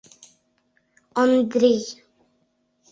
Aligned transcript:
Ондрий. 1.21 1.83